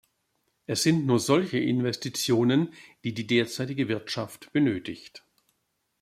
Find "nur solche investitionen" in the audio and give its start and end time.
1.05-2.73